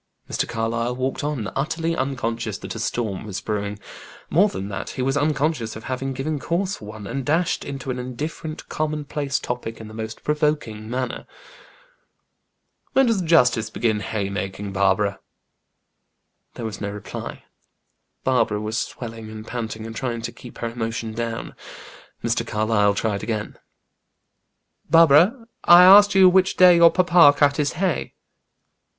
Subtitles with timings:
[0.27, 0.49] Mr.
[0.49, 3.77] Carlyle walked on, utterly unconscious that a storm was brewing.
[4.31, 7.91] More than that, he was unconscious of having given cause for one, and dashed into
[7.91, 11.27] an indifferent, common place topic in the most provoking manner.
[12.93, 15.19] "When does the justice begin haymaking, Barbara?"
[16.55, 17.43] There was no reply.
[18.23, 21.53] Barbara was swelling and panting, and trying to keep her emotion down.
[22.23, 22.41] Mr.
[22.43, 23.55] Carlyle tried again,
[24.89, 28.15] "Barbara, I asked you which day your papa cut his hay."